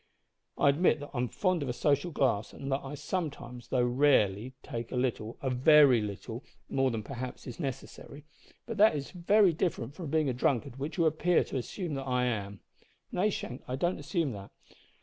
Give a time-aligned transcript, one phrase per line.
[0.57, 4.55] "I admit that I'm fond of a social glass, and that I sometimes, though rarely,
[4.63, 8.23] take a little a very little more than, perhaps, is necessary.
[8.65, 12.07] But that is very different from being a drunkard, which you appear to assume that
[12.07, 12.61] I am."
[13.11, 14.49] "Nay, Shank, I don't assume that.